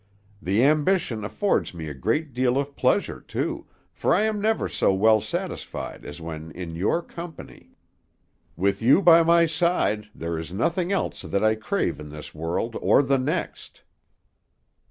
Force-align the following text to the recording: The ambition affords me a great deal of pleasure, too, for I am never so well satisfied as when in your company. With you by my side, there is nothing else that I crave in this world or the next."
The 0.41 0.63
ambition 0.63 1.23
affords 1.23 1.75
me 1.75 1.87
a 1.87 1.93
great 1.93 2.33
deal 2.33 2.57
of 2.57 2.75
pleasure, 2.75 3.21
too, 3.21 3.67
for 3.93 4.15
I 4.15 4.21
am 4.23 4.41
never 4.41 4.67
so 4.67 4.91
well 4.91 5.21
satisfied 5.21 6.03
as 6.05 6.19
when 6.19 6.49
in 6.53 6.73
your 6.73 7.03
company. 7.03 7.75
With 8.55 8.81
you 8.81 9.03
by 9.03 9.21
my 9.21 9.45
side, 9.45 10.09
there 10.15 10.39
is 10.39 10.51
nothing 10.51 10.91
else 10.91 11.21
that 11.21 11.43
I 11.43 11.53
crave 11.53 11.99
in 11.99 12.09
this 12.09 12.33
world 12.33 12.75
or 12.81 13.03
the 13.03 13.19
next." 13.19 13.83